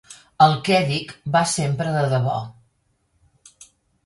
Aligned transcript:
El 0.45 0.53
què 0.69 0.79
dic 0.87 1.13
va 1.35 1.43
sempre 1.51 1.93
de 1.97 2.01
debò. 2.15 2.39